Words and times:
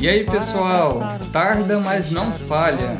E 0.00 0.08
aí 0.08 0.24
pessoal, 0.24 1.18
tarda 1.32 1.80
mas 1.80 2.12
não 2.12 2.32
falha. 2.32 2.96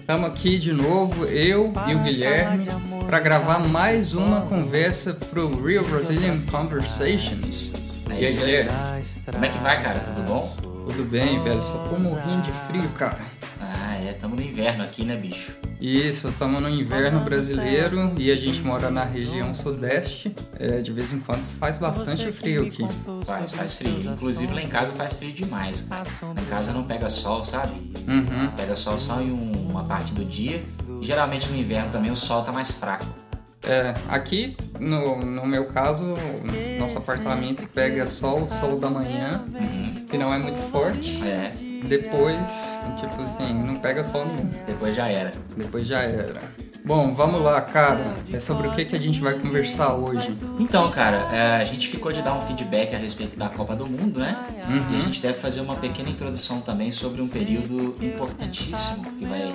Estamos 0.00 0.30
aqui 0.30 0.58
de 0.58 0.72
novo, 0.72 1.26
eu 1.26 1.74
e 1.86 1.94
o 1.94 2.02
Guilherme, 2.02 2.66
para 3.10 3.18
gravar 3.18 3.58
mais 3.58 4.14
uma 4.14 4.42
conversa 4.42 5.12
pro 5.12 5.60
Real 5.60 5.84
Brazilian 5.84 6.38
Conversations. 6.48 7.72
É 8.08 8.12
e 8.12 8.16
aí, 8.18 8.24
isso 8.24 8.40
aí. 8.44 8.46
Guilherme? 8.46 8.70
Como 9.32 9.44
é 9.44 9.48
que 9.48 9.58
vai, 9.58 9.82
cara? 9.82 9.98
Tudo 9.98 10.22
bom? 10.22 10.56
Tudo 10.86 11.04
bem, 11.10 11.42
velho? 11.42 11.60
Só 11.60 11.78
tô 11.90 11.98
morrendo 11.98 12.42
de 12.42 12.52
frio, 12.68 12.88
cara. 12.90 13.18
Ah, 13.60 13.96
é, 13.96 14.12
tamo 14.12 14.36
no 14.36 14.42
inverno 14.42 14.84
aqui, 14.84 15.04
né, 15.04 15.16
bicho? 15.16 15.56
Isso, 15.80 16.28
estamos 16.28 16.62
no 16.62 16.68
inverno 16.68 17.20
brasileiro 17.20 18.12
e 18.16 18.30
a 18.30 18.36
gente 18.36 18.60
mora 18.62 18.90
na 18.90 19.02
região 19.02 19.52
sudeste. 19.54 20.32
É, 20.56 20.78
de 20.78 20.92
vez 20.92 21.12
em 21.12 21.18
quando 21.18 21.42
faz 21.58 21.78
bastante 21.78 22.30
frio 22.30 22.62
aqui. 22.66 22.86
Faz, 23.24 23.50
faz 23.50 23.74
frio. 23.74 23.98
Inclusive 24.12 24.54
lá 24.54 24.62
em 24.62 24.68
casa 24.68 24.92
faz 24.92 25.14
frio 25.14 25.32
demais, 25.32 25.82
cara. 25.82 26.04
Lá 26.22 26.40
em 26.40 26.44
casa 26.44 26.72
não 26.72 26.84
pega 26.84 27.10
sol, 27.10 27.44
sabe? 27.44 27.72
Uhum. 28.06 28.50
Pega 28.56 28.76
sol 28.76 29.00
só 29.00 29.20
em 29.20 29.32
um- 29.32 29.68
uma 29.70 29.82
parte 29.82 30.14
do 30.14 30.24
dia. 30.24 30.62
Geralmente 31.00 31.48
no 31.48 31.56
inverno 31.56 31.90
também 31.90 32.10
o 32.10 32.16
sol 32.16 32.42
tá 32.42 32.52
mais 32.52 32.70
fraco. 32.70 33.06
É, 33.62 33.94
aqui, 34.08 34.56
no, 34.78 35.22
no 35.22 35.46
meu 35.46 35.66
caso, 35.66 36.14
nosso 36.78 36.98
apartamento 36.98 37.66
pega 37.68 38.06
sol, 38.06 38.48
sol 38.58 38.78
da 38.78 38.88
manhã, 38.88 39.44
que 40.08 40.16
não 40.16 40.32
é 40.32 40.38
muito 40.38 40.58
forte. 40.70 41.22
É, 41.22 41.52
Depois, 41.86 42.38
tipo 42.96 43.20
assim, 43.20 43.52
não 43.52 43.76
pega 43.76 44.02
sol 44.02 44.24
nenhum. 44.26 44.50
depois 44.66 44.96
já 44.96 45.08
era. 45.08 45.34
Depois 45.56 45.86
já 45.86 46.00
era. 46.00 46.40
Bom, 46.82 47.12
vamos 47.12 47.42
lá, 47.42 47.60
cara. 47.60 48.16
É 48.32 48.40
sobre 48.40 48.66
o 48.66 48.72
que, 48.72 48.86
que 48.86 48.96
a 48.96 48.98
gente 48.98 49.20
vai 49.20 49.34
conversar 49.34 49.94
hoje. 49.94 50.36
Então, 50.58 50.90
cara, 50.90 51.28
é, 51.30 51.56
a 51.56 51.64
gente 51.64 51.86
ficou 51.88 52.10
de 52.12 52.22
dar 52.22 52.34
um 52.34 52.40
feedback 52.40 52.94
a 52.94 52.98
respeito 52.98 53.38
da 53.38 53.50
Copa 53.50 53.76
do 53.76 53.86
Mundo, 53.86 54.20
né? 54.20 54.36
Uhum. 54.68 54.94
E 54.94 54.96
a 54.96 55.00
gente 55.00 55.20
deve 55.20 55.34
fazer 55.34 55.60
uma 55.60 55.76
pequena 55.76 56.08
introdução 56.08 56.60
também 56.60 56.90
sobre 56.90 57.20
um 57.20 57.28
período 57.28 57.94
importantíssimo 58.00 59.04
que 59.12 59.26
vai 59.26 59.54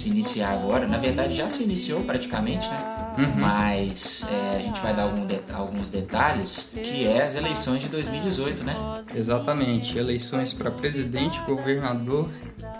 se 0.00 0.08
iniciar 0.08 0.50
agora. 0.52 0.86
Na 0.86 0.98
verdade, 0.98 1.36
já 1.36 1.48
se 1.48 1.62
iniciou 1.64 2.02
praticamente, 2.02 2.68
né? 2.68 2.90
Uhum. 3.18 3.40
Mas 3.40 4.26
é, 4.30 4.56
a 4.56 4.60
gente 4.60 4.80
vai 4.80 4.92
dar 4.94 5.04
algum 5.04 5.24
det- 5.24 5.42
alguns 5.52 5.88
detalhes, 5.88 6.72
que 6.74 7.06
é 7.06 7.22
as 7.22 7.34
eleições 7.36 7.80
de 7.80 7.88
2018, 7.88 8.64
né? 8.64 8.74
Exatamente, 9.14 9.96
eleições 9.96 10.52
para 10.52 10.70
presidente, 10.70 11.40
governador, 11.42 12.28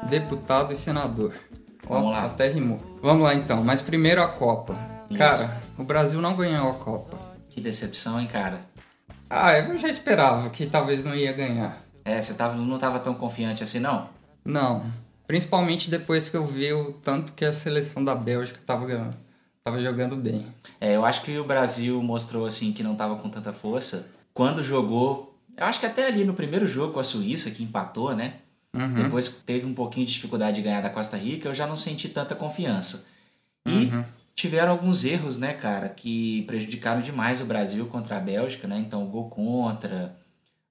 deputado 0.09 0.73
e 0.73 0.77
senador. 0.77 1.33
Ó, 1.89 1.95
Vamos 1.97 2.13
lá. 2.13 2.25
até 2.25 2.49
rimou. 2.49 2.81
Vamos 3.03 3.23
lá 3.23 3.35
então, 3.35 3.63
mas 3.63 3.81
primeiro 3.83 4.23
a 4.23 4.29
Copa. 4.29 4.77
Isso. 5.09 5.19
Cara, 5.19 5.61
o 5.79 5.85
Brasil 5.85 6.21
não 6.21 6.35
ganhou 6.35 6.71
a 6.71 6.75
Copa. 6.75 7.17
Que 7.51 7.61
decepção, 7.61 8.21
hein, 8.21 8.27
cara? 8.27 8.61
Ah, 9.31 9.53
eu 9.59 9.77
já 9.79 9.89
esperava 9.89 10.49
que 10.51 10.67
talvez 10.67 11.05
não 11.05 11.15
ia 11.15 11.33
ganhar. 11.33 11.79
É, 12.05 12.21
você 12.21 12.35
tava, 12.35 12.55
não 12.57 12.79
tava 12.79 12.99
tão 12.99 13.15
confiante 13.15 13.63
assim, 13.63 13.79
não? 13.79 14.09
Não, 14.45 14.83
principalmente 15.27 15.91
depois 15.91 16.29
que 16.29 16.37
eu 16.37 16.47
vi 16.47 16.73
o 16.73 16.93
tanto 16.93 17.33
que 17.33 17.45
a 17.45 17.53
seleção 17.53 18.05
da 18.05 18.15
Bélgica 18.15 18.59
tava, 18.67 18.87
ganhando- 18.87 19.17
tava 19.63 19.83
jogando 19.83 20.17
bem. 20.17 20.47
É, 20.81 20.97
eu 20.97 21.05
acho 21.05 21.23
que 21.23 21.39
o 21.39 21.45
Brasil 21.45 22.03
mostrou 22.03 22.47
assim 22.47 22.73
que 22.73 22.83
não 22.83 22.95
tava 22.95 23.17
com 23.17 23.29
tanta 23.29 23.53
força. 23.53 24.07
Quando 24.33 24.63
jogou, 24.63 25.39
eu 25.57 25.65
acho 25.67 25.81
que 25.81 25.87
até 25.87 26.07
ali 26.07 26.25
no 26.25 26.35
primeiro 26.35 26.67
jogo 26.67 26.93
com 26.95 27.01
a 27.01 27.05
Suíça, 27.05 27.51
que 27.51 27.63
empatou, 27.63 28.15
né? 28.15 28.35
Uhum. 28.75 28.95
Depois 29.05 29.43
teve 29.47 29.65
um 29.65 29.73
pouquinho 29.75 30.05
de 30.07 30.13
dificuldade 30.13 30.57
de 30.57 30.63
ganhar 30.63 30.81
da 30.81 30.91
Costa 30.91 31.17
Rica, 31.17 31.49
eu 31.49 31.55
já 31.55 31.67
não 31.67 31.77
senti 31.77 32.09
tanta 32.09 32.35
confiança. 32.35 33.07
E 33.67 33.87
Uhum. 33.87 34.05
tiveram 34.35 34.73
alguns 34.73 35.05
erros, 35.05 35.39
né, 35.39 35.55
cara, 35.55 35.89
que 35.89 36.43
prejudicaram 36.43 37.01
demais 37.01 37.41
o 37.41 37.45
Brasil 37.45 37.87
contra 37.87 38.17
a 38.17 38.21
Bélgica, 38.21 38.67
né? 38.67 38.77
Então, 38.79 39.07
gol 39.07 39.31
contra, 39.31 40.17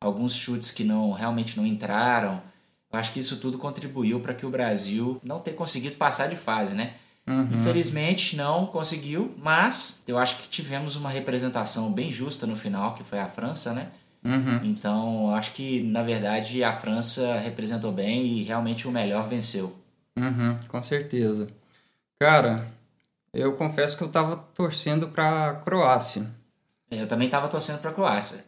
alguns 0.01 0.33
chutes 0.35 0.69
que 0.69 0.83
não 0.83 1.11
realmente 1.13 1.55
não 1.55 1.65
entraram. 1.65 2.41
Acho 2.93 3.11
que 3.11 3.19
isso 3.19 3.37
tudo 3.37 3.57
contribuiu 3.57 4.19
para 4.19 4.35
que 4.35 4.45
o 4.45 4.49
Brasil 4.49 5.19
não 5.23 5.39
ter 5.39 5.53
conseguido 5.53 5.95
passar 5.95 6.27
de 6.27 6.35
fase, 6.35 6.75
né? 6.75 6.93
Uhum. 7.25 7.49
Infelizmente 7.53 8.35
não 8.35 8.67
conseguiu, 8.67 9.33
mas 9.37 10.03
eu 10.07 10.17
acho 10.17 10.37
que 10.37 10.47
tivemos 10.47 10.95
uma 10.95 11.09
representação 11.09 11.91
bem 11.91 12.11
justa 12.11 12.45
no 12.45 12.55
final, 12.55 12.93
que 12.93 13.03
foi 13.03 13.19
a 13.19 13.27
França, 13.27 13.73
né? 13.73 13.89
Uhum. 14.23 14.59
Então, 14.63 15.35
acho 15.35 15.53
que 15.53 15.81
na 15.81 16.03
verdade 16.03 16.63
a 16.63 16.71
França 16.71 17.35
representou 17.39 17.91
bem 17.91 18.25
e 18.25 18.43
realmente 18.43 18.87
o 18.87 18.91
melhor 18.91 19.27
venceu. 19.27 19.75
Uhum, 20.15 20.59
com 20.67 20.83
certeza. 20.83 21.47
Cara, 22.21 22.67
eu 23.33 23.53
confesso 23.53 23.97
que 23.97 24.03
eu 24.03 24.09
tava 24.09 24.37
torcendo 24.53 25.07
pra 25.07 25.55
Croácia. 25.65 26.29
Eu 26.91 27.07
também 27.07 27.25
estava 27.25 27.47
torcendo 27.47 27.79
para 27.79 27.89
a 27.89 27.93
Croácia. 27.93 28.45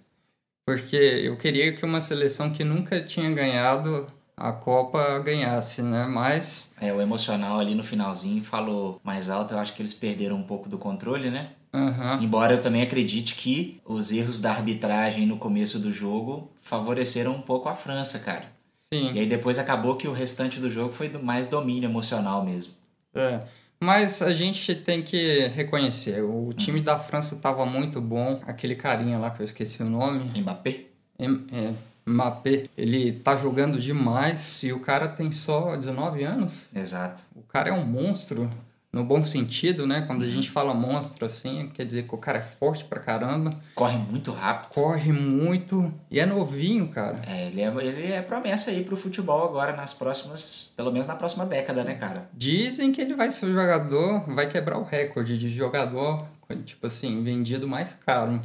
Porque 0.65 0.95
eu 0.95 1.35
queria 1.37 1.75
que 1.75 1.83
uma 1.83 2.01
seleção 2.01 2.51
que 2.51 2.63
nunca 2.63 3.01
tinha 3.01 3.31
ganhado 3.31 4.07
a 4.37 4.51
Copa 4.51 5.19
ganhasse, 5.19 5.81
né? 5.81 6.05
Mas, 6.05 6.71
É, 6.79 6.93
o 6.93 7.01
emocional 7.01 7.59
ali 7.59 7.73
no 7.75 7.83
finalzinho 7.83 8.43
falou 8.43 8.99
mais 9.03 9.29
alto. 9.29 9.53
Eu 9.53 9.59
acho 9.59 9.73
que 9.73 9.81
eles 9.81 9.93
perderam 9.93 10.35
um 10.35 10.43
pouco 10.43 10.67
do 10.69 10.77
controle, 10.77 11.29
né? 11.29 11.51
aham, 11.73 12.19
Embora 12.21 12.53
eu 12.53 12.61
também 12.61 12.81
acredite 12.81 13.35
que 13.35 13.81
os 13.85 14.11
erros 14.11 14.39
da 14.39 14.51
arbitragem 14.51 15.25
no 15.25 15.37
começo 15.37 15.79
do 15.79 15.91
jogo 15.91 16.51
favoreceram 16.59 17.33
um 17.33 17.41
pouco 17.41 17.67
a 17.69 17.75
França, 17.75 18.19
cara. 18.19 18.45
E 18.91 18.97
sim. 18.97 19.09
aí 19.19 19.25
depois 19.27 19.57
acabou 19.57 19.95
que 19.97 20.07
o 20.07 20.13
restante 20.13 20.59
do 20.59 20.69
jogo 20.69 20.93
foi 20.93 21.09
do 21.09 21.21
mais 21.21 21.47
domínio 21.47 21.89
emocional 21.89 22.43
mesmo. 22.45 22.73
É. 23.13 23.45
Mas 23.81 24.21
a 24.21 24.33
gente 24.33 24.73
tem 24.73 25.03
que 25.03 25.47
reconhecer, 25.47 26.21
o 26.23 26.53
time 26.53 26.79
da 26.81 26.97
França 26.97 27.35
tava 27.35 27.65
muito 27.65 27.99
bom. 28.01 28.41
Aquele 28.47 28.75
carinha 28.75 29.17
lá 29.17 29.29
que 29.31 29.41
eu 29.41 29.45
esqueci 29.45 29.83
o 29.83 29.89
nome, 29.89 30.31
Mbappé? 30.39 30.85
M- 31.19 31.45
é, 31.51 31.73
Mbappé, 32.05 32.65
ele 32.77 33.13
tá 33.13 33.35
jogando 33.35 33.79
demais 33.79 34.61
e 34.63 34.71
o 34.71 34.79
cara 34.79 35.07
tem 35.07 35.31
só 35.31 35.75
19 35.75 36.23
anos. 36.23 36.65
Exato. 36.75 37.23
O 37.35 37.41
cara 37.41 37.69
é 37.69 37.73
um 37.73 37.83
monstro, 37.85 38.49
no 38.93 39.03
bom 39.03 39.23
sentido, 39.23 39.85
né? 39.87 40.03
Quando 40.07 40.23
a 40.23 40.27
gente 40.27 40.49
fala 40.49 40.73
monstro 40.73 41.25
assim, 41.25 41.69
quer 41.73 41.83
dizer 41.85 42.07
que 42.07 42.13
o 42.15 42.17
cara 42.17 42.37
é 42.37 42.41
forte 42.41 42.85
pra 42.85 42.99
caramba, 42.99 43.59
Corre 43.73 43.97
muito 43.97 44.31
rápido. 44.31 44.69
corre 44.71 45.11
muito 45.11 45.91
e 46.09 46.19
é 46.19 46.25
novinho, 46.25 46.87
cara. 46.87 47.21
É, 47.27 47.47
ele, 47.47 47.59
é, 47.61 47.67
ele 47.83 48.11
é 48.13 48.21
promessa 48.21 48.69
aí 48.71 48.83
pro 48.85 48.95
futebol 48.95 49.43
agora 49.43 49.75
nas 49.75 49.93
próximas, 49.93 50.71
pelo 50.77 50.91
menos 50.91 51.07
na 51.07 51.15
próxima 51.15 51.45
década, 51.45 51.83
né, 51.83 51.95
cara? 51.95 52.29
Dizem 52.33 52.91
que 52.91 53.01
ele 53.01 53.15
vai 53.15 53.31
ser 53.31 53.47
o 53.47 53.53
jogador, 53.53 54.23
vai 54.33 54.47
quebrar 54.47 54.77
o 54.77 54.83
recorde 54.83 55.37
de 55.37 55.49
jogador, 55.49 56.25
tipo 56.63 56.87
assim, 56.87 57.23
vendido 57.23 57.67
mais 57.67 57.93
caro. 58.05 58.39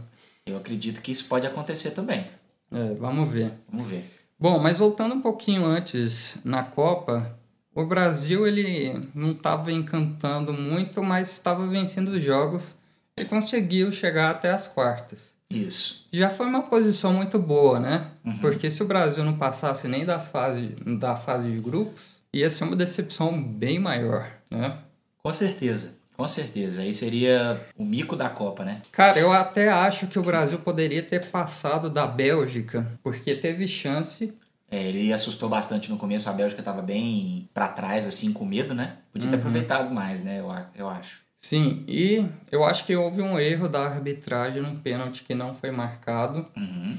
Eu 0.46 0.56
acredito 0.56 1.00
que 1.00 1.12
isso 1.12 1.26
pode 1.28 1.46
acontecer 1.46 1.90
também. 1.92 2.24
É, 2.70 2.94
vamos 2.94 3.28
ver. 3.28 3.52
Vamos 3.70 3.90
ver. 3.90 4.04
Bom, 4.38 4.58
mas 4.58 4.78
voltando 4.78 5.14
um 5.14 5.20
pouquinho 5.20 5.66
antes 5.66 6.36
na 6.44 6.62
Copa, 6.62 7.38
o 7.74 7.84
Brasil 7.84 8.46
ele 8.46 9.08
não 9.14 9.32
estava 9.32 9.70
encantando 9.70 10.52
muito, 10.52 11.02
mas 11.02 11.30
estava 11.30 11.66
vencendo 11.66 12.08
os 12.08 12.22
jogos 12.22 12.74
e 13.18 13.24
conseguiu 13.24 13.92
chegar 13.92 14.30
até 14.30 14.50
as 14.50 14.66
quartas. 14.66 15.30
Isso. 15.50 16.06
Já 16.12 16.30
foi 16.30 16.46
uma 16.46 16.62
posição 16.62 17.12
muito 17.12 17.38
boa, 17.38 17.80
né? 17.80 18.12
Porque 18.40 18.70
se 18.70 18.82
o 18.82 18.86
Brasil 18.86 19.24
não 19.24 19.36
passasse 19.36 19.88
nem 19.88 20.04
das 20.04 20.28
fase, 20.28 20.74
da 20.98 21.16
fase 21.16 21.50
de 21.50 21.58
grupos, 21.58 22.20
ia 22.32 22.48
ser 22.48 22.64
uma 22.64 22.76
decepção 22.76 23.42
bem 23.42 23.78
maior, 23.78 24.30
né? 24.50 24.78
Com 25.22 25.32
certeza. 25.32 25.99
Com 26.20 26.28
certeza. 26.28 26.82
Aí 26.82 26.92
seria 26.92 27.66
o 27.78 27.82
mico 27.82 28.14
da 28.14 28.28
Copa, 28.28 28.62
né? 28.62 28.82
Cara, 28.92 29.18
eu 29.18 29.32
até 29.32 29.70
acho 29.70 30.06
que 30.06 30.18
o 30.18 30.22
Brasil 30.22 30.58
poderia 30.58 31.02
ter 31.02 31.24
passado 31.24 31.88
da 31.88 32.06
Bélgica, 32.06 32.86
porque 33.02 33.34
teve 33.34 33.66
chance. 33.66 34.30
É, 34.70 34.82
ele 34.82 35.14
assustou 35.14 35.48
bastante 35.48 35.90
no 35.90 35.96
começo. 35.96 36.28
A 36.28 36.34
Bélgica 36.34 36.62
tava 36.62 36.82
bem 36.82 37.48
pra 37.54 37.68
trás, 37.68 38.06
assim, 38.06 38.34
com 38.34 38.44
medo, 38.44 38.74
né? 38.74 38.98
Podia 39.10 39.30
ter 39.30 39.36
aproveitado 39.36 39.94
mais, 39.94 40.22
né? 40.22 40.40
Eu, 40.40 40.54
eu 40.74 40.90
acho. 40.90 41.22
Sim, 41.38 41.84
e 41.88 42.22
eu 42.52 42.66
acho 42.66 42.84
que 42.84 42.94
houve 42.94 43.22
um 43.22 43.38
erro 43.40 43.66
da 43.66 43.86
arbitragem 43.86 44.60
num 44.60 44.76
pênalti 44.76 45.24
que 45.24 45.34
não 45.34 45.54
foi 45.54 45.70
marcado. 45.70 46.46
Uhum. 46.54 46.98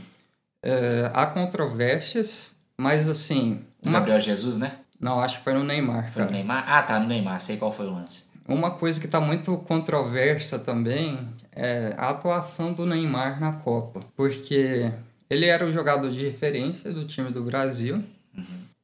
É, 0.63 1.11
há 1.13 1.27
controvérsias, 1.27 2.49
mas 2.75 3.07
assim. 3.07 3.61
O 3.85 3.89
Uma... 3.89 3.99
Gabriel 3.99 4.19
Jesus, 4.19 4.57
né? 4.57 4.77
Não, 4.99 5.19
acho 5.19 5.37
que 5.37 5.43
foi 5.43 5.53
no 5.53 5.63
Neymar, 5.63 6.11
Foi 6.11 6.23
no 6.23 6.27
cara. 6.29 6.31
Neymar? 6.31 6.63
Ah, 6.67 6.81
tá, 6.81 6.99
no 6.99 7.07
Neymar. 7.07 7.39
Sei 7.39 7.57
qual 7.57 7.71
foi 7.71 7.85
o 7.85 7.93
lance. 7.93 8.30
Uma 8.47 8.71
coisa 8.71 8.99
que 8.99 9.05
está 9.05 9.21
muito 9.21 9.55
controversa 9.57 10.59
também 10.59 11.19
é 11.51 11.93
a 11.97 12.09
atuação 12.09 12.73
do 12.73 12.85
Neymar 12.85 13.39
na 13.39 13.53
Copa, 13.53 14.01
porque 14.15 14.91
ele 15.29 15.45
era 15.45 15.65
o 15.65 15.71
jogador 15.71 16.09
de 16.11 16.25
referência 16.25 16.91
do 16.91 17.05
time 17.05 17.31
do 17.31 17.43
Brasil 17.43 18.03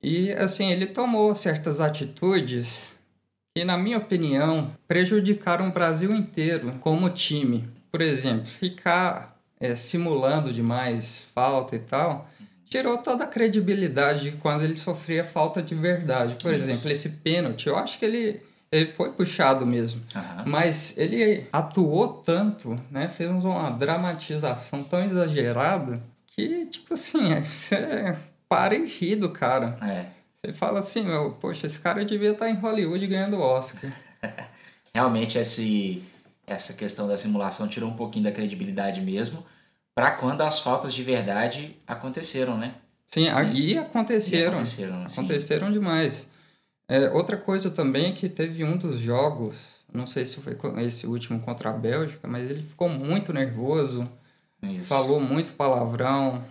e 0.01 0.31
assim 0.33 0.71
ele 0.71 0.85
tomou 0.85 1.33
certas 1.35 1.81
atitudes 1.81 2.95
que, 3.55 3.65
na 3.65 3.77
minha 3.77 3.97
opinião, 3.97 4.71
prejudicaram 4.87 5.67
o 5.67 5.71
Brasil 5.71 6.13
inteiro 6.13 6.75
como 6.79 7.09
time. 7.09 7.67
Por 7.91 8.01
exemplo, 8.01 8.45
ficar 8.45 9.35
é, 9.59 9.75
simulando 9.75 10.53
demais 10.53 11.27
falta 11.33 11.75
e 11.75 11.79
tal, 11.79 12.29
tirou 12.69 12.97
toda 12.99 13.23
a 13.23 13.27
credibilidade 13.27 14.29
de 14.29 14.37
quando 14.37 14.63
ele 14.63 14.77
sofria 14.77 15.23
falta 15.23 15.61
de 15.61 15.73
verdade. 15.73 16.35
Por 16.35 16.53
Isso. 16.53 16.63
exemplo, 16.63 16.91
esse 16.91 17.09
pênalti, 17.09 17.67
eu 17.67 17.75
acho 17.75 17.97
que 17.97 18.05
ele, 18.05 18.41
ele 18.71 18.91
foi 18.91 19.11
puxado 19.11 19.65
mesmo. 19.65 20.01
Uhum. 20.15 20.43
Mas 20.45 20.97
ele 20.97 21.47
atuou 21.51 22.09
tanto, 22.09 22.79
né? 22.91 23.07
Fez 23.07 23.29
uma 23.43 23.69
dramatização 23.69 24.83
tão 24.83 25.03
exagerada 25.03 26.01
que, 26.27 26.65
tipo 26.65 26.93
assim, 26.93 27.33
você 27.45 28.17
para 28.49 28.75
e 28.75 28.85
ri 28.85 29.15
do 29.15 29.29
cara. 29.29 29.77
É. 29.81 30.05
Você 30.39 30.53
fala 30.53 30.79
assim, 30.79 31.03
meu, 31.03 31.31
poxa, 31.31 31.67
esse 31.67 31.79
cara 31.79 32.05
devia 32.05 32.31
estar 32.31 32.49
em 32.49 32.55
Hollywood 32.55 33.05
ganhando 33.07 33.39
Oscar. 33.39 33.91
Realmente 34.93 35.37
esse, 35.37 36.03
essa 36.45 36.73
questão 36.73 37.07
da 37.07 37.17
simulação 37.17 37.67
tirou 37.67 37.89
um 37.89 37.95
pouquinho 37.95 38.25
da 38.25 38.31
credibilidade 38.31 39.01
mesmo 39.01 39.45
para 39.93 40.11
quando 40.11 40.41
as 40.41 40.59
faltas 40.59 40.93
de 40.93 41.03
verdade 41.03 41.75
aconteceram, 41.87 42.57
né? 42.57 42.75
Sim, 43.07 43.27
e 43.53 43.77
aconteceram. 43.77 44.43
E 44.43 44.55
aconteceram, 44.55 45.03
aconteceram 45.03 45.71
demais. 45.71 46.27
É, 46.87 47.09
outra 47.09 47.37
coisa 47.37 47.69
também 47.69 48.07
é 48.07 48.11
que 48.13 48.29
teve 48.29 48.63
um 48.63 48.77
dos 48.77 48.99
jogos, 48.99 49.55
não 49.93 50.07
sei 50.07 50.25
se 50.25 50.37
foi 50.37 50.55
esse 50.83 51.05
último 51.05 51.39
contra 51.39 51.69
a 51.69 51.73
Bélgica, 51.73 52.27
mas 52.27 52.49
ele 52.49 52.63
ficou 52.63 52.87
muito 52.87 53.33
nervoso, 53.33 54.09
Isso. 54.63 54.85
falou 54.85 55.19
muito 55.19 55.53
palavrão, 55.53 56.43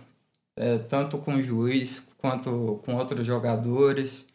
é, 0.55 0.77
tanto 0.77 1.17
com 1.17 1.35
o 1.35 1.41
juiz 1.41 2.03
quanto 2.17 2.81
com 2.85 2.95
outros 2.95 3.25
jogadores. 3.25 4.27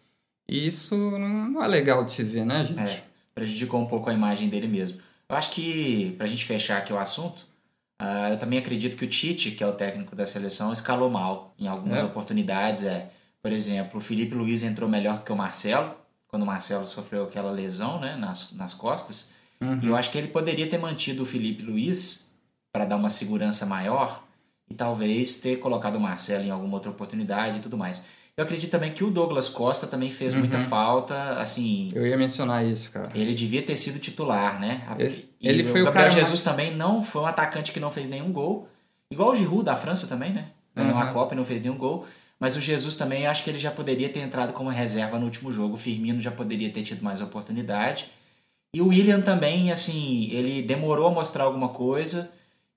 E 0.48 0.66
isso 0.66 0.96
não 0.96 1.62
é 1.62 1.68
legal 1.68 2.04
de 2.04 2.12
se 2.12 2.24
ver, 2.24 2.44
né, 2.44 2.66
gente? 2.66 2.80
É, 2.80 3.04
prejudicou 3.34 3.80
um 3.80 3.86
pouco 3.86 4.10
a 4.10 4.12
imagem 4.12 4.48
dele 4.48 4.66
mesmo. 4.66 5.00
Eu 5.28 5.36
acho 5.36 5.52
que, 5.52 6.14
pra 6.18 6.26
gente 6.26 6.44
fechar 6.44 6.78
aqui 6.78 6.92
o 6.92 6.98
assunto, 6.98 7.46
Uh, 8.02 8.32
eu 8.32 8.36
também 8.36 8.58
acredito 8.58 8.96
que 8.96 9.04
o 9.04 9.08
Tite, 9.08 9.52
que 9.52 9.62
é 9.62 9.66
o 9.66 9.72
técnico 9.72 10.16
da 10.16 10.26
seleção, 10.26 10.72
escalou 10.72 11.08
mal 11.08 11.54
em 11.56 11.68
algumas 11.68 12.00
é. 12.00 12.04
oportunidades. 12.04 12.82
É, 12.82 13.08
por 13.42 13.52
exemplo, 13.52 13.98
o 13.98 14.00
Felipe 14.00 14.34
Luiz 14.34 14.62
entrou 14.62 14.88
melhor 14.88 15.24
que 15.24 15.32
o 15.32 15.36
Marcelo, 15.36 15.94
quando 16.28 16.44
o 16.44 16.46
Marcelo 16.46 16.86
sofreu 16.86 17.24
aquela 17.24 17.50
lesão 17.50 18.00
né, 18.00 18.16
nas, 18.16 18.52
nas 18.52 18.72
costas. 18.72 19.30
Uhum. 19.60 19.80
E 19.82 19.88
eu 19.88 19.96
acho 19.96 20.10
que 20.10 20.18
ele 20.18 20.28
poderia 20.28 20.68
ter 20.68 20.78
mantido 20.78 21.24
o 21.24 21.26
Felipe 21.26 21.62
Luiz 21.62 22.32
para 22.72 22.84
dar 22.84 22.96
uma 22.96 23.10
segurança 23.10 23.66
maior 23.66 24.22
e 24.70 24.74
talvez 24.74 25.36
ter 25.36 25.56
colocado 25.56 25.96
o 25.96 26.00
Marcelo 26.00 26.44
em 26.44 26.50
alguma 26.50 26.74
outra 26.74 26.90
oportunidade 26.90 27.58
e 27.58 27.60
tudo 27.60 27.76
mais. 27.76 28.02
Eu 28.34 28.44
acredito 28.44 28.70
também 28.70 28.92
que 28.92 29.04
o 29.04 29.10
Douglas 29.10 29.48
Costa 29.48 29.86
também 29.86 30.10
fez 30.10 30.32
uhum. 30.32 30.40
muita 30.40 30.58
falta, 30.60 31.34
assim... 31.34 31.90
Eu 31.94 32.06
ia 32.06 32.16
mencionar 32.16 32.64
isso, 32.64 32.90
cara. 32.90 33.10
Ele 33.14 33.34
devia 33.34 33.60
ter 33.60 33.76
sido 33.76 33.98
titular, 33.98 34.58
né? 34.58 34.82
Esse, 34.98 35.28
ele 35.38 35.64
foi 35.64 35.82
o 35.82 35.84
Gabriel 35.84 36.08
cara 36.08 36.20
Jesus 36.20 36.42
mais... 36.42 36.42
também 36.42 36.74
não 36.74 37.04
foi 37.04 37.22
um 37.22 37.26
atacante 37.26 37.72
que 37.72 37.80
não 37.80 37.90
fez 37.90 38.08
nenhum 38.08 38.32
gol. 38.32 38.68
Igual 39.10 39.32
o 39.32 39.36
Giroud 39.36 39.64
da 39.64 39.76
França 39.76 40.06
também, 40.06 40.32
né? 40.32 40.48
Ganhou 40.74 40.94
uhum. 40.94 41.00
a 41.00 41.06
Copa 41.08 41.34
e 41.34 41.36
não 41.36 41.44
fez 41.44 41.60
nenhum 41.60 41.76
gol. 41.76 42.06
Mas 42.42 42.56
o 42.56 42.60
Jesus 42.60 42.96
também, 42.96 43.26
acho 43.26 43.44
que 43.44 43.50
ele 43.50 43.58
já 43.58 43.70
poderia 43.70 44.08
ter 44.08 44.18
entrado 44.18 44.52
como 44.52 44.68
reserva 44.68 45.16
no 45.16 45.26
último 45.26 45.52
jogo. 45.52 45.74
O 45.74 45.78
Firmino 45.78 46.20
já 46.20 46.32
poderia 46.32 46.70
ter 46.70 46.82
tido 46.82 47.00
mais 47.00 47.20
oportunidade. 47.20 48.10
E 48.74 48.82
o 48.82 48.88
William 48.88 49.20
também, 49.20 49.70
assim, 49.70 50.28
ele 50.32 50.60
demorou 50.60 51.06
a 51.06 51.10
mostrar 51.12 51.44
alguma 51.44 51.68
coisa 51.68 52.32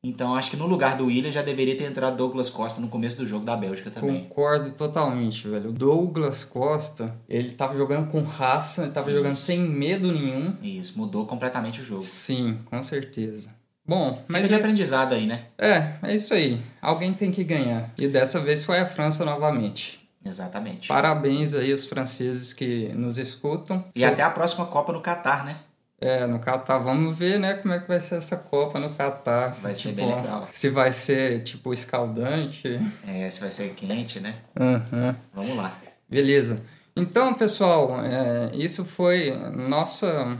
então 0.07 0.35
acho 0.35 0.51
que 0.51 0.57
no 0.57 0.67
lugar 0.67 0.95
do 0.95 1.07
William 1.07 1.31
já 1.31 1.41
deveria 1.41 1.75
ter 1.75 1.85
entrado 1.85 2.15
Douglas 2.15 2.47
Costa 2.47 2.79
no 2.79 2.87
começo 2.87 3.17
do 3.17 3.25
jogo 3.25 3.43
da 3.43 3.57
Bélgica 3.57 3.89
também. 3.89 4.25
Concordo 4.25 4.69
totalmente, 4.69 5.47
velho. 5.47 5.71
O 5.71 5.73
Douglas 5.73 6.43
Costa, 6.43 7.15
ele 7.27 7.49
tava 7.51 7.75
jogando 7.75 8.11
com 8.11 8.21
raça, 8.21 8.83
ele 8.83 8.91
tava 8.91 9.09
Isso. 9.09 9.17
jogando 9.17 9.35
sem 9.35 9.59
medo 9.59 10.11
nenhum. 10.11 10.55
Isso, 10.61 10.95
mudou 10.95 11.25
completamente 11.25 11.81
o 11.81 11.83
jogo. 11.83 12.03
Sim, 12.03 12.59
com 12.65 12.83
certeza. 12.83 13.49
Bom, 13.87 14.23
mas. 14.27 14.43
Fica 14.43 14.55
de 14.55 14.61
aprendizado 14.61 15.13
aí, 15.13 15.25
né? 15.25 15.45
É, 15.57 15.93
é 16.01 16.15
isso 16.15 16.33
aí. 16.33 16.61
Alguém 16.81 17.13
tem 17.13 17.31
que 17.31 17.43
ganhar. 17.43 17.91
E 17.99 18.07
dessa 18.07 18.39
vez 18.39 18.63
foi 18.63 18.79
a 18.79 18.85
França 18.85 19.23
novamente. 19.23 19.99
Exatamente. 20.25 20.87
Parabéns 20.87 21.53
aí 21.53 21.71
aos 21.71 21.85
franceses 21.85 22.51
que 22.51 22.91
nos 22.95 23.19
escutam. 23.19 23.85
E 23.95 24.03
até 24.03 24.23
a 24.23 24.29
próxima 24.29 24.65
Copa 24.65 24.91
no 24.91 25.01
Catar, 25.01 25.45
né? 25.45 25.57
É, 26.01 26.25
no 26.25 26.39
Catar. 26.39 26.79
Vamos 26.79 27.15
ver, 27.15 27.39
né, 27.39 27.53
como 27.53 27.73
é 27.73 27.79
que 27.79 27.87
vai 27.87 28.01
ser 28.01 28.15
essa 28.15 28.35
Copa 28.35 28.79
no 28.79 28.95
Catar. 28.95 29.53
Vai 29.53 29.75
se, 29.75 29.83
ser 29.83 29.89
tipo, 29.89 30.01
bem 30.01 30.15
legal. 30.15 30.47
Se 30.51 30.69
vai 30.69 30.91
ser, 30.91 31.43
tipo, 31.43 31.73
escaldante. 31.73 32.79
É, 33.07 33.29
se 33.29 33.39
vai 33.39 33.51
ser 33.51 33.69
quente, 33.75 34.19
né? 34.19 34.35
Uhum. 34.59 35.15
Vamos 35.33 35.55
lá. 35.55 35.77
Beleza. 36.09 36.59
Então, 36.95 37.33
pessoal, 37.33 37.99
é, 38.03 38.55
isso 38.55 38.83
foi 38.83 39.31
nossa, 39.53 40.37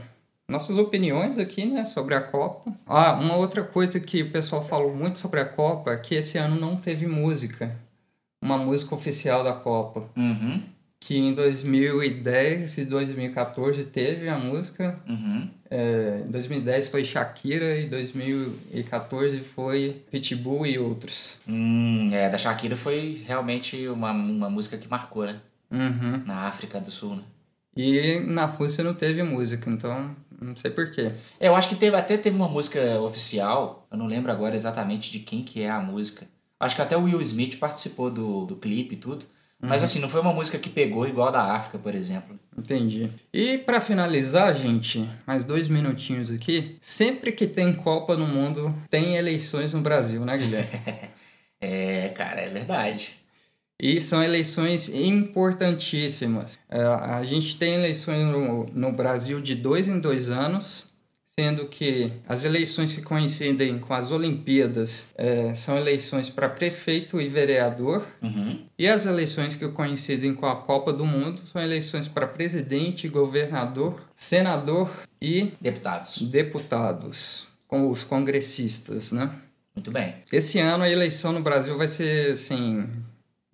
nossas 0.47 0.77
opiniões 0.77 1.37
aqui, 1.37 1.65
né, 1.65 1.85
sobre 1.85 2.15
a 2.15 2.21
Copa. 2.21 2.71
Ah, 2.85 3.13
uma 3.13 3.35
outra 3.35 3.63
coisa 3.63 3.99
que 3.99 4.21
o 4.23 4.31
pessoal 4.31 4.63
falou 4.63 4.95
muito 4.95 5.17
sobre 5.17 5.39
a 5.39 5.45
Copa 5.45 5.91
é 5.91 5.97
que 5.97 6.15
esse 6.15 6.37
ano 6.37 6.59
não 6.59 6.77
teve 6.77 7.07
música. 7.07 7.75
Uma 8.41 8.57
música 8.57 8.93
oficial 8.93 9.43
da 9.43 9.53
Copa. 9.53 10.07
Uhum 10.15 10.75
que 11.05 11.15
em 11.15 11.35
2010 11.35 12.79
e 12.79 12.85
2014 12.85 13.83
teve 13.83 14.27
a 14.27 14.39
música. 14.39 14.99
Uhum. 15.07 15.47
É, 15.69 16.23
2010 16.27 16.87
foi 16.87 17.05
Shakira 17.05 17.77
e 17.77 17.85
2014 17.85 19.39
foi 19.41 20.01
Pitbull 20.09 20.65
e 20.65 20.79
outros. 20.79 21.37
Hum, 21.47 22.09
é, 22.11 22.27
da 22.27 22.39
Shakira 22.39 22.75
foi 22.75 23.23
realmente 23.23 23.87
uma, 23.87 24.11
uma 24.11 24.49
música 24.49 24.79
que 24.79 24.87
marcou, 24.87 25.27
né? 25.27 25.39
Uhum. 25.69 26.23
Na 26.25 26.47
África 26.47 26.79
do 26.79 26.89
Sul, 26.89 27.17
né? 27.17 27.23
E 27.77 28.19
na 28.21 28.45
Rússia 28.45 28.83
não 28.83 28.95
teve 28.95 29.21
música, 29.21 29.69
então 29.69 30.15
não 30.45 30.55
sei 30.55 30.71
porquê. 30.71 31.11
É, 31.39 31.47
eu 31.47 31.55
acho 31.55 31.69
que 31.69 31.75
teve, 31.75 31.95
até 31.95 32.17
teve 32.17 32.35
uma 32.35 32.47
música 32.47 32.99
oficial, 33.01 33.87
eu 33.91 33.97
não 33.97 34.07
lembro 34.07 34.31
agora 34.31 34.55
exatamente 34.55 35.11
de 35.11 35.19
quem 35.19 35.43
que 35.43 35.61
é 35.61 35.69
a 35.69 35.79
música. 35.79 36.27
Acho 36.59 36.75
que 36.75 36.81
até 36.81 36.95
o 36.95 37.03
Will 37.03 37.21
Smith 37.21 37.57
participou 37.57 38.09
do, 38.09 38.45
do 38.45 38.55
clipe 38.55 38.95
e 38.95 38.97
tudo. 38.97 39.25
Mas 39.59 39.81
uhum. 39.81 39.85
assim, 39.85 39.99
não 39.99 40.09
foi 40.09 40.21
uma 40.21 40.33
música 40.33 40.59
que 40.59 40.69
pegou 40.69 41.07
igual 41.07 41.29
a 41.29 41.31
da 41.31 41.53
África, 41.53 41.79
por 41.79 41.95
exemplo. 41.95 42.37
Entendi. 42.57 43.09
E 43.33 43.57
para 43.57 43.81
finalizar, 43.81 44.53
gente, 44.53 45.09
mais 45.25 45.43
dois 45.43 45.67
minutinhos 45.67 46.29
aqui. 46.29 46.77
Sempre 46.81 47.31
que 47.31 47.47
tem 47.47 47.73
Copa 47.73 48.15
no 48.15 48.27
mundo, 48.27 48.73
tem 48.89 49.15
eleições 49.15 49.73
no 49.73 49.81
Brasil, 49.81 50.23
né, 50.23 50.37
Guilherme? 50.37 50.69
é, 51.59 52.09
cara, 52.09 52.41
é 52.41 52.49
verdade. 52.49 53.24
E 53.79 53.99
são 53.99 54.23
eleições 54.23 54.89
importantíssimas. 54.89 56.57
É, 56.69 56.81
a 56.81 57.23
gente 57.23 57.57
tem 57.57 57.75
eleições 57.75 58.25
no, 58.25 58.65
no 58.73 58.91
Brasil 58.91 59.41
de 59.41 59.55
dois 59.55 59.87
em 59.87 59.99
dois 59.99 60.29
anos 60.29 60.85
sendo 61.37 61.67
que 61.67 62.13
as 62.29 62.45
eleições 62.45 62.93
que 62.93 63.01
coincidem 63.01 63.77
com 63.77 63.93
as 63.93 64.09
Olimpíadas 64.09 65.07
é, 65.17 65.53
são 65.53 65.77
eleições 65.77 66.29
para 66.29 66.47
prefeito 66.47 67.19
e 67.19 67.27
vereador, 67.27 68.05
uhum. 68.21 68.65
e 68.79 68.87
as 68.87 69.05
eleições 69.05 69.53
que 69.53 69.67
coincidem 69.67 70.33
com 70.33 70.45
a 70.45 70.55
Copa 70.55 70.93
do 70.93 71.05
Mundo 71.05 71.41
são 71.41 71.61
eleições 71.61 72.07
para 72.07 72.25
presidente, 72.25 73.09
governador, 73.09 74.01
senador 74.15 74.89
e 75.21 75.51
deputados. 75.59 76.21
Deputados, 76.21 77.49
com 77.67 77.89
os 77.89 78.01
congressistas, 78.01 79.11
né? 79.11 79.29
Muito 79.75 79.91
bem. 79.91 80.15
Esse 80.31 80.57
ano 80.59 80.85
a 80.85 80.89
eleição 80.89 81.33
no 81.33 81.41
Brasil 81.41 81.77
vai 81.77 81.89
ser 81.89 82.31
assim 82.31 82.87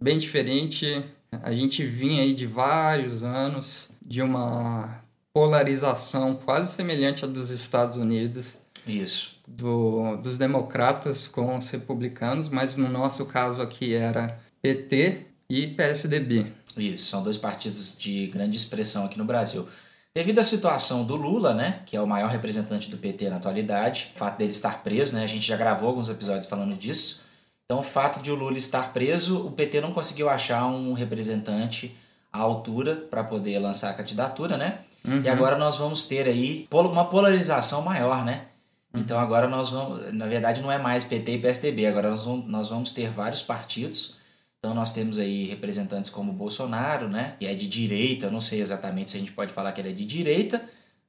bem 0.02 0.18
diferente. 0.18 1.04
A 1.44 1.52
gente 1.52 1.86
vinha 1.86 2.24
aí 2.24 2.34
de 2.34 2.46
vários 2.46 3.24
anos 3.24 3.90
de 4.02 4.22
uma 4.22 5.02
polarização 5.34 6.36
quase 6.36 6.74
semelhante 6.74 7.24
à 7.24 7.28
dos 7.28 7.50
Estados 7.50 7.98
Unidos. 7.98 8.48
Isso. 8.86 9.40
Do, 9.48 10.18
dos 10.18 10.38
democratas 10.38 11.28
com 11.28 11.58
os 11.58 11.70
republicanos, 11.70 12.50
mas 12.50 12.76
no 12.76 12.90
nosso 12.90 13.26
caso 13.26 13.62
aqui 13.62 13.94
era 13.94 14.40
PT 14.62 15.28
e 15.50 15.68
PSDB. 15.68 16.48
Isso, 16.76 17.10
são 17.10 17.24
dois 17.24 17.38
partidos 17.38 17.98
de 17.98 18.28
grande 18.28 18.58
expressão 18.58 19.06
aqui 19.06 19.18
no 19.18 19.26
Brasil. 19.26 19.68
Devido 20.14 20.40
à 20.40 20.44
situação 20.44 21.06
do 21.06 21.16
Lula, 21.16 21.54
né, 21.54 21.82
que 21.86 21.96
é 21.96 22.02
o 22.02 22.08
maior 22.08 22.30
representante 22.30 22.90
do 22.90 22.98
PT 22.98 23.30
na 23.30 23.38
atualidade, 23.38 24.12
o 24.14 24.20
fato 24.20 24.38
dele 24.38 24.52
estar 24.52 24.84
preso, 24.84 25.16
né, 25.16 25.24
a 25.24 25.28
gente 25.28 25.46
já 25.46 25.56
gravou 25.56 25.90
alguns 25.90 26.10
episódios 26.10 26.48
falando 26.48 26.76
disso. 26.76 27.24
Então, 27.72 27.80
o 27.80 27.84
fato 27.84 28.22
de 28.22 28.30
o 28.30 28.36
Lula 28.36 28.58
estar 28.58 28.92
preso, 28.92 29.48
o 29.48 29.50
PT 29.50 29.80
não 29.80 29.94
conseguiu 29.94 30.30
achar 30.30 30.66
um 30.66 30.92
representante 30.92 31.96
à 32.30 32.40
altura 32.40 32.98
para 33.10 33.24
poder 33.24 33.58
lançar 33.60 33.92
a 33.92 33.94
candidatura, 33.94 34.58
né? 34.58 34.80
Uhum. 35.08 35.22
E 35.22 35.30
agora 35.30 35.58
nós 35.58 35.78
vamos 35.78 36.06
ter 36.06 36.28
aí 36.28 36.68
uma 36.70 37.06
polarização 37.06 37.82
maior, 37.82 38.26
né? 38.26 38.48
Uhum. 38.94 39.00
Então 39.00 39.18
agora 39.18 39.48
nós 39.48 39.70
vamos, 39.70 40.14
na 40.14 40.28
verdade 40.28 40.62
não 40.62 40.70
é 40.70 40.78
mais 40.78 41.06
PT 41.06 41.36
e 41.36 41.40
PSDB, 41.40 41.86
agora 41.86 42.10
nós 42.10 42.26
vamos, 42.26 42.46
nós 42.46 42.68
vamos 42.68 42.92
ter 42.92 43.10
vários 43.10 43.42
partidos. 43.42 44.18
Então 44.60 44.74
nós 44.74 44.92
temos 44.92 45.18
aí 45.18 45.46
representantes 45.46 46.10
como 46.10 46.34
Bolsonaro, 46.34 47.08
né? 47.08 47.36
Que 47.40 47.46
é 47.46 47.56
de 47.56 47.70
direita, 47.70 48.26
eu 48.26 48.32
não 48.32 48.42
sei 48.42 48.60
exatamente 48.60 49.12
se 49.12 49.16
a 49.16 49.20
gente 49.22 49.32
pode 49.32 49.54
falar 49.54 49.72
que 49.72 49.80
ele 49.80 49.92
é 49.92 49.94
de 49.94 50.04
direita, 50.04 50.62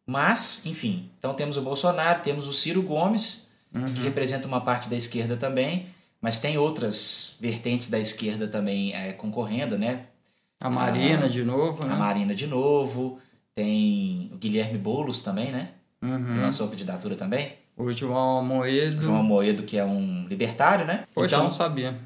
mas, 0.06 0.64
enfim. 0.64 1.10
Então 1.18 1.34
temos 1.34 1.56
o 1.56 1.62
Bolsonaro, 1.62 2.22
temos 2.22 2.46
o 2.46 2.52
Ciro 2.52 2.82
Gomes, 2.82 3.48
uhum. 3.74 3.84
que 3.86 4.00
representa 4.02 4.46
uma 4.46 4.60
parte 4.60 4.88
da 4.88 4.94
esquerda 4.94 5.36
também, 5.36 5.90
mas 6.22 6.38
tem 6.38 6.56
outras 6.56 7.36
vertentes 7.40 7.90
da 7.90 7.98
esquerda 7.98 8.46
também 8.46 8.94
é, 8.94 9.12
concorrendo, 9.12 9.76
né? 9.76 10.06
A 10.60 10.70
Marina 10.70 11.26
a, 11.26 11.28
de 11.28 11.42
novo, 11.42 11.84
né? 11.84 11.92
A 11.92 11.96
Marina 11.96 12.34
de 12.34 12.46
novo. 12.46 13.18
Tem 13.54 14.30
o 14.32 14.36
Guilherme 14.36 14.78
Boulos 14.78 15.20
também, 15.20 15.50
né? 15.50 15.70
Uhum. 16.00 16.40
Lançou 16.40 16.68
a 16.68 16.70
candidatura 16.70 17.16
também. 17.16 17.54
O 17.76 17.92
João 17.92 18.38
Amoedo. 18.38 19.02
João 19.02 19.18
Amoedo, 19.18 19.64
que 19.64 19.76
é 19.76 19.84
um 19.84 20.26
libertário, 20.28 20.86
né? 20.86 21.04
Poxa, 21.12 21.26
então, 21.26 21.38
eu 21.40 21.44
não 21.44 21.50
sabia. 21.50 21.98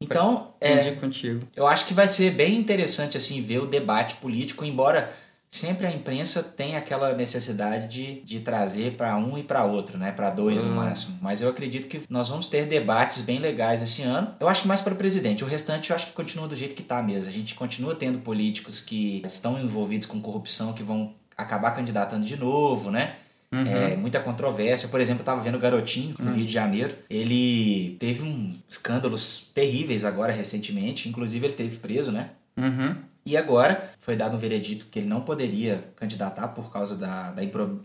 Então, 0.00 0.54
é, 0.58 0.92
contigo. 0.92 1.46
eu 1.54 1.66
acho 1.66 1.84
que 1.84 1.92
vai 1.92 2.08
ser 2.08 2.30
bem 2.30 2.56
interessante 2.56 3.18
assim 3.18 3.42
ver 3.42 3.58
o 3.58 3.66
debate 3.66 4.14
político, 4.14 4.64
embora 4.64 5.12
sempre 5.50 5.86
a 5.86 5.90
imprensa 5.90 6.42
tem 6.42 6.76
aquela 6.76 7.12
necessidade 7.14 7.88
de, 7.88 8.20
de 8.20 8.40
trazer 8.40 8.92
para 8.92 9.16
um 9.16 9.36
e 9.36 9.42
para 9.42 9.64
outro, 9.64 9.98
né? 9.98 10.12
Para 10.12 10.30
dois 10.30 10.62
no 10.62 10.70
hum. 10.70 10.76
máximo. 10.76 11.18
Mas 11.20 11.42
eu 11.42 11.48
acredito 11.48 11.88
que 11.88 12.00
nós 12.08 12.28
vamos 12.28 12.48
ter 12.48 12.66
debates 12.66 13.22
bem 13.22 13.38
legais 13.38 13.82
esse 13.82 14.02
ano. 14.02 14.34
Eu 14.38 14.48
acho 14.48 14.62
que 14.62 14.68
mais 14.68 14.80
para 14.80 14.94
o 14.94 14.96
presidente. 14.96 15.42
O 15.42 15.46
restante 15.46 15.90
eu 15.90 15.96
acho 15.96 16.06
que 16.06 16.12
continua 16.12 16.46
do 16.46 16.54
jeito 16.54 16.74
que 16.74 16.82
está 16.82 17.02
mesmo. 17.02 17.28
A 17.28 17.32
gente 17.32 17.54
continua 17.54 17.94
tendo 17.94 18.20
políticos 18.20 18.80
que 18.80 19.20
estão 19.24 19.60
envolvidos 19.60 20.06
com 20.06 20.20
corrupção 20.20 20.72
que 20.72 20.84
vão 20.84 21.14
acabar 21.36 21.72
candidatando 21.72 22.24
de 22.24 22.36
novo, 22.36 22.90
né? 22.90 23.16
Uhum. 23.52 23.66
É, 23.66 23.96
muita 23.96 24.20
controvérsia. 24.20 24.88
Por 24.88 25.00
exemplo, 25.00 25.22
eu 25.22 25.24
tava 25.24 25.40
vendo 25.40 25.56
o 25.56 25.58
Garotinho, 25.58 26.14
no 26.20 26.26
uhum. 26.26 26.36
Rio 26.36 26.46
de 26.46 26.52
Janeiro. 26.52 26.94
Ele 27.10 27.96
teve 27.98 28.22
um 28.22 28.56
escândalos 28.68 29.50
terríveis 29.52 30.04
agora, 30.04 30.32
recentemente. 30.32 31.08
Inclusive, 31.08 31.46
ele 31.46 31.54
teve 31.54 31.76
preso, 31.78 32.12
né? 32.12 32.30
Uhum. 32.56 32.94
E 33.24 33.36
agora 33.36 33.90
foi 33.98 34.16
dado 34.16 34.36
um 34.36 34.40
veredito 34.40 34.86
que 34.86 34.98
ele 34.98 35.08
não 35.08 35.20
poderia 35.20 35.84
candidatar 35.96 36.48
por 36.48 36.72
causa 36.72 36.96
da, 36.96 37.32
da 37.32 37.42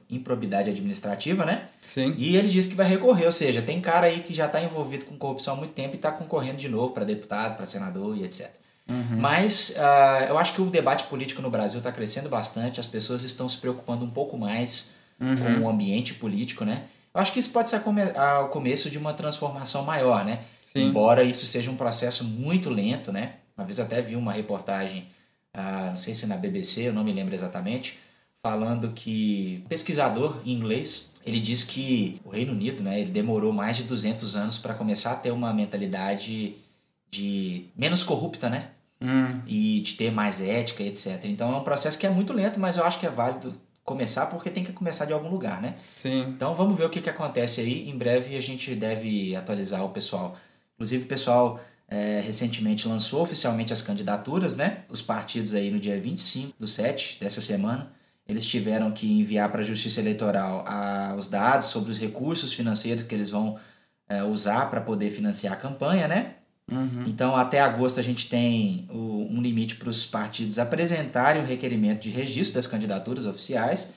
improbidade 0.10 0.70
administrativa, 0.70 1.46
né? 1.46 1.68
Sim. 1.94 2.16
E 2.18 2.36
ele 2.38 2.48
disse 2.48 2.70
que 2.70 2.76
vai 2.76 2.88
recorrer, 2.88 3.26
ou 3.26 3.32
seja, 3.32 3.62
tem 3.62 3.82
cara 3.82 4.08
aí 4.08 4.22
que 4.22 4.34
já 4.34 4.46
está 4.46 4.62
envolvido 4.62 5.06
com 5.06 5.18
corrupção 5.18 5.56
há 5.56 5.58
muito 5.58 5.74
tempo 5.74 5.94
e 5.94 5.98
está 5.98 6.12
concorrendo 6.12 6.58
de 6.58 6.70
novo 6.70 6.94
para 6.94 7.04
deputado, 7.04 7.58
para 7.58 7.66
senador 7.66 8.18
e 8.18 8.24
etc. 8.24 8.50
Uhum. 8.88 9.18
Mas 9.18 9.76
uh, 9.78 10.26
eu 10.30 10.38
acho 10.38 10.54
que 10.54 10.62
o 10.62 10.70
debate 10.70 11.06
político 11.06 11.42
no 11.42 11.50
Brasil 11.50 11.80
está 11.80 11.92
crescendo 11.92 12.30
bastante, 12.30 12.80
as 12.80 12.88
pessoas 12.88 13.24
estão 13.24 13.50
se 13.50 13.58
preocupando 13.58 14.06
um 14.06 14.10
pouco 14.10 14.38
mais 14.38 14.96
uhum. 15.20 15.36
com 15.36 15.66
o 15.66 15.70
ambiente 15.70 16.14
político, 16.14 16.64
né? 16.64 16.84
Eu 17.14 17.22
acho 17.22 17.32
que 17.32 17.40
isso 17.40 17.52
pode 17.52 17.70
ser 17.70 17.82
o 18.44 18.48
começo 18.50 18.90
de 18.90 18.98
uma 18.98 19.14
transformação 19.14 19.84
maior, 19.84 20.26
né? 20.26 20.40
Sim. 20.72 20.88
Embora 20.88 21.24
isso 21.24 21.46
seja 21.46 21.72
um 21.72 21.76
processo 21.76 22.24
muito 22.24 22.70
lento, 22.70 23.12
né? 23.12 23.36
Uma 23.58 23.66
vez 23.66 23.80
até 23.80 24.02
vi 24.02 24.18
uma 24.18 24.34
reportagem, 24.34 25.08
não 25.56 25.98
sei 25.98 26.14
se 26.14 26.26
na 26.28 26.38
BBC, 26.38 26.88
eu 26.88 26.94
não 26.94 27.04
me 27.04 27.14
lembro 27.14 27.34
exatamente, 27.34 27.98
falando 28.42 28.92
que 28.92 29.62
um 29.66 29.68
pesquisador 29.68 30.38
em 30.46 30.52
inglês 30.52 31.10
ele 31.26 31.40
diz 31.40 31.64
que 31.64 32.22
o 32.24 32.30
Reino 32.30 32.54
Unido, 32.54 32.84
né, 32.84 33.02
ele 33.02 33.10
demorou 33.10 33.52
mais 33.52 33.78
de 33.78 33.84
200 33.84 34.36
anos 34.36 34.58
para 34.60 34.76
começar 34.76 35.14
a 35.14 35.16
ter 35.16 35.32
uma 35.32 35.52
mentalidade 35.52 36.56
de 37.10 37.66
menos 37.76 38.04
corrupta, 38.04 38.48
né? 38.48 38.70
Hum. 39.02 39.42
E 39.48 39.82
de 39.82 39.96
ter 39.96 40.12
mais 40.12 40.40
ética, 40.40 40.84
etc. 40.84 41.26
Então 41.26 41.52
é 41.54 41.58
um 41.58 41.64
processo 41.64 41.98
que 41.98 42.06
é 42.06 42.10
muito 42.10 42.32
lento, 42.32 42.60
mas 42.60 42.78
eu 42.78 42.84
acho 42.84 43.00
que 43.00 43.08
é 43.08 43.10
válido 43.10 43.60
começar 43.84 44.28
porque 44.28 44.50
tem 44.50 44.64
que 44.64 44.72
começar 44.72 45.06
de 45.06 45.14
algum 45.14 45.30
lugar, 45.30 45.62
né? 45.62 45.74
Sim. 45.80 46.22
Então 46.30 46.54
vamos 46.54 46.78
ver 46.78 46.86
o 46.86 46.90
que, 46.90 47.02
que 47.02 47.10
acontece 47.10 47.62
aí. 47.62 47.90
Em 47.90 47.98
breve 47.98 48.38
a 48.38 48.42
gente 48.42 48.76
deve 48.76 49.36
atualizar 49.36 49.84
o 49.84 49.90
pessoal. 49.90 50.38
Inclusive 50.76 51.06
o 51.06 51.08
pessoal 51.08 51.60
é, 51.88 52.20
recentemente 52.20 52.88
lançou 52.88 53.22
oficialmente 53.22 53.72
as 53.72 53.82
candidaturas, 53.82 54.56
né? 54.56 54.84
Os 54.90 55.02
partidos 55.02 55.54
aí 55.54 55.70
no 55.70 55.80
dia 55.80 56.00
25 56.00 56.54
do 56.60 56.68
7 56.68 57.20
dessa 57.20 57.42
semana. 57.42 57.92
Eles 58.28 58.46
tiveram 58.46 58.92
que 58.92 59.08
enviar 59.08 59.52
para 59.52 59.62
a 59.62 59.64
Justiça 59.64 60.00
Eleitoral 60.00 60.66
a, 60.68 61.14
os 61.16 61.28
dados 61.28 61.68
sobre 61.68 61.92
os 61.92 62.00
recursos 62.00 62.54
financeiros 62.54 63.04
que 63.04 63.14
eles 63.14 63.30
vão 63.30 63.60
é, 64.10 64.24
usar 64.24 64.70
para 64.70 64.82
poder 64.82 65.12
financiar 65.12 65.54
a 65.54 65.58
campanha, 65.58 66.08
né? 66.08 66.36
Uhum. 66.72 67.04
Então, 67.06 67.36
até 67.36 67.60
agosto, 67.60 68.00
a 68.00 68.04
gente 68.04 68.28
tem 68.28 68.88
o, 68.90 69.28
um 69.30 69.40
limite 69.40 69.76
para 69.76 69.90
os 69.90 70.08
partidos 70.08 70.58
apresentarem 70.58 71.44
o 71.44 71.46
requerimento 71.46 72.02
de 72.02 72.10
registro 72.10 72.56
das 72.56 72.66
candidaturas 72.66 73.26
oficiais. 73.26 73.94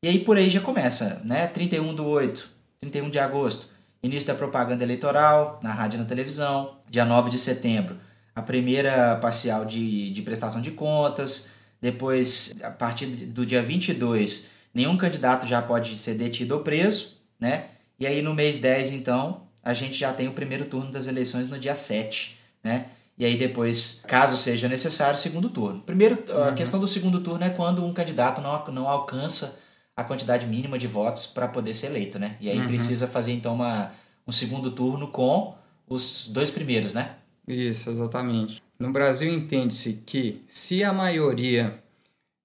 E 0.00 0.06
aí, 0.08 0.20
por 0.20 0.36
aí 0.36 0.48
já 0.48 0.60
começa, 0.60 1.20
né? 1.24 1.48
31 1.48 1.92
do 1.92 2.06
8, 2.06 2.48
31 2.80 3.10
de 3.10 3.18
agosto, 3.18 3.68
início 4.02 4.26
da 4.26 4.34
propaganda 4.34 4.82
eleitoral, 4.82 5.60
na 5.62 5.72
rádio 5.72 5.96
e 5.96 6.00
na 6.00 6.06
televisão. 6.06 6.78
Dia 6.90 7.04
9 7.04 7.30
de 7.30 7.38
setembro, 7.38 7.96
a 8.34 8.42
primeira 8.42 9.16
parcial 9.16 9.64
de, 9.64 10.10
de 10.10 10.22
prestação 10.22 10.60
de 10.60 10.72
contas. 10.72 11.50
Depois, 11.80 12.54
a 12.62 12.70
partir 12.70 13.06
do 13.06 13.44
dia 13.46 13.62
22, 13.62 14.50
nenhum 14.72 14.96
candidato 14.96 15.46
já 15.46 15.60
pode 15.60 15.96
ser 15.96 16.14
detido 16.14 16.54
ou 16.54 16.60
preso, 16.60 17.18
né? 17.38 17.66
E 17.98 18.06
aí, 18.06 18.22
no 18.22 18.34
mês 18.34 18.58
10, 18.58 18.90
então, 18.90 19.42
a 19.62 19.72
gente 19.72 19.94
já 19.94 20.12
tem 20.12 20.28
o 20.28 20.32
primeiro 20.32 20.64
turno 20.64 20.90
das 20.90 21.06
eleições 21.06 21.48
no 21.48 21.58
dia 21.58 21.74
7, 21.74 22.38
né? 22.62 22.86
E 23.18 23.24
aí 23.24 23.36
depois, 23.36 24.02
caso 24.08 24.36
seja 24.36 24.68
necessário, 24.68 25.18
segundo 25.18 25.48
turno. 25.48 25.80
Primeiro, 25.82 26.24
a 26.30 26.48
uhum. 26.48 26.54
questão 26.54 26.80
do 26.80 26.88
segundo 26.88 27.20
turno 27.20 27.44
é 27.44 27.50
quando 27.50 27.84
um 27.84 27.92
candidato 27.92 28.40
não, 28.40 28.66
não 28.72 28.88
alcança 28.88 29.60
a 29.96 30.04
quantidade 30.04 30.46
mínima 30.46 30.78
de 30.78 30.86
votos 30.86 31.26
para 31.26 31.46
poder 31.46 31.74
ser 31.74 31.86
eleito, 31.86 32.18
né? 32.18 32.36
E 32.40 32.50
aí 32.50 32.58
uhum. 32.58 32.66
precisa 32.66 33.06
fazer 33.06 33.32
então 33.32 33.54
uma, 33.54 33.92
um 34.26 34.32
segundo 34.32 34.70
turno 34.70 35.08
com 35.08 35.54
os 35.86 36.28
dois 36.28 36.50
primeiros, 36.50 36.94
né? 36.94 37.16
Isso, 37.46 37.90
exatamente. 37.90 38.62
No 38.78 38.90
Brasil 38.90 39.32
entende-se 39.32 40.02
que 40.06 40.42
se 40.46 40.82
a 40.82 40.92
maioria 40.92 41.82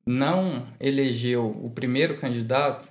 não 0.05 0.67
elegeu 0.79 1.45
o 1.45 1.69
primeiro 1.69 2.17
candidato, 2.17 2.89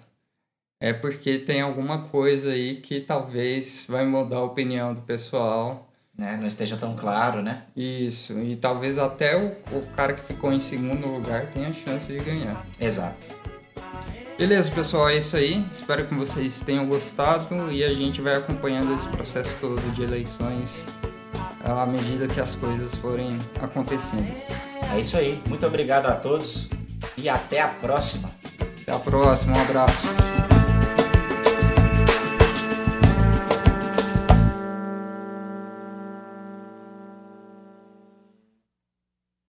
é 0.80 0.92
porque 0.92 1.38
tem 1.38 1.60
alguma 1.60 2.02
coisa 2.08 2.50
aí 2.50 2.76
que 2.76 3.00
talvez 3.00 3.86
vai 3.88 4.04
mudar 4.04 4.38
a 4.38 4.44
opinião 4.44 4.94
do 4.94 5.00
pessoal. 5.00 5.90
Né? 6.16 6.36
Não 6.38 6.46
esteja 6.46 6.76
tão 6.76 6.94
claro, 6.94 7.42
né? 7.42 7.64
Isso, 7.76 8.38
e 8.40 8.56
talvez 8.56 8.98
até 8.98 9.36
o, 9.36 9.48
o 9.76 9.86
cara 9.94 10.14
que 10.14 10.22
ficou 10.22 10.52
em 10.52 10.60
segundo 10.60 11.06
lugar 11.06 11.50
tenha 11.50 11.72
chance 11.72 12.06
de 12.06 12.18
ganhar. 12.18 12.66
Exato. 12.80 13.55
Beleza, 14.38 14.70
pessoal, 14.70 15.08
é 15.08 15.16
isso 15.16 15.34
aí. 15.34 15.64
Espero 15.72 16.06
que 16.06 16.14
vocês 16.14 16.60
tenham 16.60 16.86
gostado 16.86 17.72
e 17.72 17.82
a 17.82 17.94
gente 17.94 18.20
vai 18.20 18.36
acompanhando 18.36 18.94
esse 18.94 19.08
processo 19.08 19.54
todo 19.60 19.80
de 19.92 20.02
eleições 20.02 20.84
à 21.64 21.86
medida 21.86 22.28
que 22.28 22.38
as 22.38 22.54
coisas 22.54 22.94
forem 22.96 23.38
acontecendo. 23.60 24.34
É 24.94 25.00
isso 25.00 25.16
aí. 25.16 25.42
Muito 25.48 25.66
obrigado 25.66 26.06
a 26.06 26.12
todos 26.12 26.68
e 27.16 27.28
até 27.28 27.60
a 27.60 27.68
próxima. 27.68 28.30
Até 28.82 28.92
a 28.92 28.98
próxima. 28.98 29.56
Um 29.56 29.60
abraço. 29.62 30.35